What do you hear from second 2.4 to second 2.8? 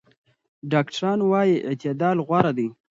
دی.